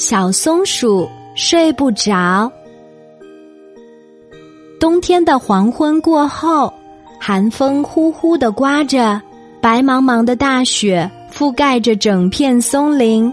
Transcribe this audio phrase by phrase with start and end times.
[0.00, 2.50] 小松鼠睡不着。
[4.80, 6.72] 冬天的黄昏过后，
[7.20, 9.20] 寒风呼呼的刮着，
[9.60, 13.30] 白茫茫的大雪覆盖着整片松林。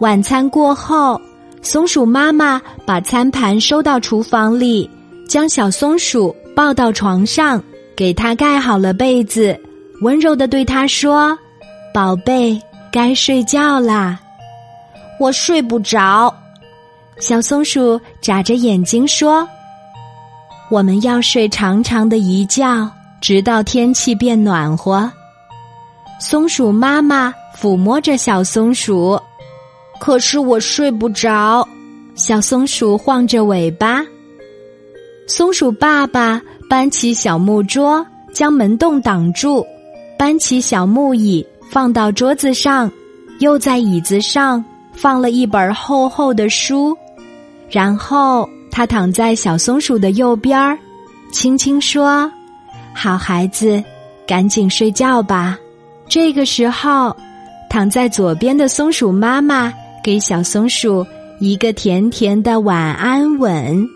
[0.00, 1.20] 晚餐过后，
[1.62, 4.90] 松鼠妈妈把餐盘收到厨房里，
[5.28, 7.62] 将小松鼠抱到床上，
[7.94, 9.56] 给它盖好了被子，
[10.02, 11.38] 温柔的对它说
[11.94, 12.60] ：“宝贝。”
[12.92, 14.18] 该睡觉啦，
[15.20, 16.34] 我睡不着。
[17.18, 19.46] 小松鼠眨着眼睛说
[20.72, 25.12] ：“我们要睡长长的一觉，直到天气变暖和。”
[26.18, 29.20] 松鼠妈妈抚摸着小松鼠，
[30.00, 31.68] 可是我睡不着。
[32.14, 34.02] 小松鼠晃着尾巴。
[35.26, 39.64] 松鼠爸爸搬起小木桌，将门洞挡住，
[40.18, 41.46] 搬起小木椅。
[41.70, 42.90] 放到桌子上，
[43.38, 44.64] 又在椅子上
[45.00, 46.96] 放了一本厚厚的书，
[47.70, 50.78] 然后他躺在小松鼠的右边儿，
[51.32, 52.30] 轻轻说
[52.94, 53.82] ：“好孩子，
[54.26, 55.58] 赶紧睡觉吧。”
[56.06, 57.16] 这个时候，
[57.70, 59.72] 躺在左边的松鼠妈妈
[60.04, 61.06] 给小松鼠
[61.38, 63.88] 一个甜甜的晚安吻。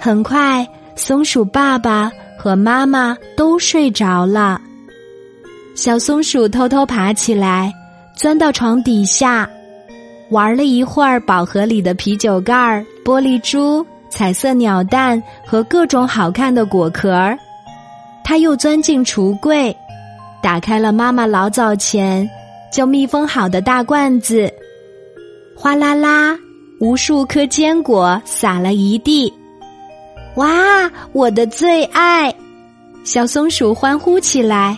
[0.00, 4.60] 很快，松鼠爸爸和妈妈都睡着了。
[5.74, 7.70] 小松鼠偷偷爬起来，
[8.16, 9.50] 钻到床底下，
[10.30, 17.38] 玩了一会儿宝盒里的啤酒盖儿、玻璃珠、彩色鸟蛋和各种好看的果壳儿。
[18.24, 19.74] 他又钻进橱柜，
[20.42, 22.28] 打开了妈妈老早前
[22.72, 24.52] 就密封好的大罐子，
[25.56, 26.36] 哗啦啦，
[26.80, 29.32] 无数颗坚果撒了一地。
[30.34, 32.34] 哇，我的最爱！
[33.04, 34.76] 小松鼠欢呼起来。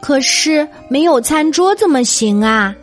[0.00, 2.74] 可是没有餐桌怎么行啊？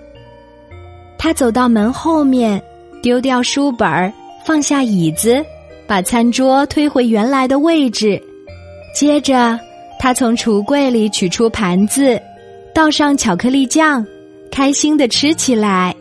[1.23, 2.59] 他走到门后面，
[2.99, 4.11] 丢掉书本，
[4.43, 5.45] 放下椅子，
[5.85, 8.19] 把餐桌推回原来的位置。
[8.95, 9.59] 接着，
[9.99, 12.19] 他从橱柜里取出盘子，
[12.73, 14.03] 倒上巧克力酱，
[14.51, 15.95] 开心的吃起来。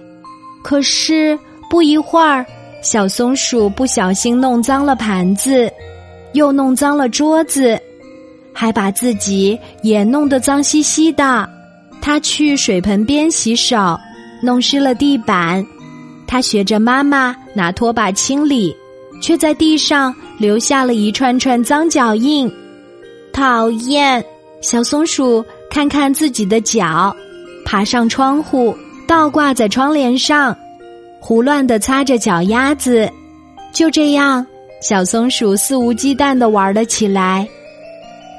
[0.65, 2.47] 可是不一会儿，
[2.81, 5.71] 小松鼠不小心弄脏了盘子，
[6.33, 7.79] 又弄脏了桌子。
[8.55, 11.47] 还把自己也弄得脏兮兮的。
[12.01, 13.99] 他去水盆边洗手，
[14.43, 15.65] 弄湿了地板。
[16.27, 18.75] 他学着妈妈拿拖把清理，
[19.21, 22.51] 却在地上留下了一串串脏脚印。
[23.33, 24.25] 讨厌！
[24.61, 27.15] 小松鼠看看自己的脚，
[27.65, 28.77] 爬上窗户，
[29.09, 30.55] 倒挂在窗帘上，
[31.19, 33.11] 胡乱的擦着脚丫子。
[33.73, 34.47] 就这样，
[34.83, 37.49] 小松鼠肆无忌惮的玩了起来。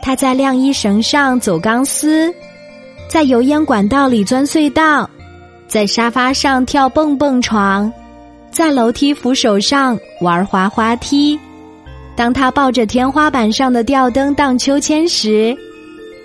[0.01, 2.33] 他在晾衣绳上走钢丝，
[3.09, 5.09] 在油烟管道里钻隧道，
[5.71, 7.89] 在沙发上跳蹦蹦床，
[8.51, 11.39] 在楼梯扶手上玩滑滑梯。
[12.13, 15.57] 当他抱着天花板上的吊灯荡秋千时，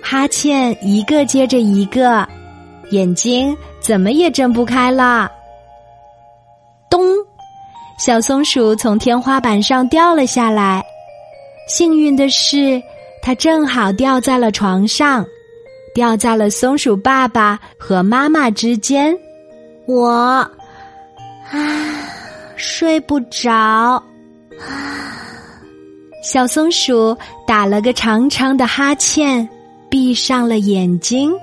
[0.03, 2.27] 哈欠一个接着一个，
[2.89, 5.31] 眼睛怎么也睁不开了。
[6.89, 7.01] 咚！
[7.97, 10.83] 小松鼠从天花板上掉了下来。
[11.69, 12.81] 幸运的是。
[13.21, 15.25] 它正好掉在了床上，
[15.93, 19.17] 掉在了松鼠爸爸和妈妈之间。
[19.87, 20.51] 我啊，
[22.57, 23.51] 睡不着。
[23.53, 24.03] 啊，
[26.21, 27.17] 小松鼠
[27.47, 29.47] 打了个长长的哈欠，
[29.89, 31.33] 闭上了眼睛。